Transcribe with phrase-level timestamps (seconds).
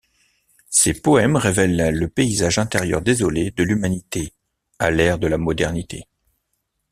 [0.71, 4.33] Ses poèmes révèlent le paysage intérieur désolé de l'humanité
[4.79, 6.07] à l'ère de la modernité.